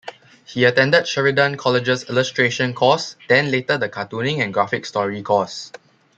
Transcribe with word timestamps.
He 0.47 0.65
attended 0.65 1.05
Sheridan 1.07 1.57
College's 1.57 2.09
illustration 2.09 2.73
course, 2.73 3.15
then 3.29 3.51
later 3.51 3.77
the 3.77 3.87
cartooning 3.87 4.41
and 4.41 4.51
graphic 4.51 4.87
story 4.87 5.21
course. 5.21 5.71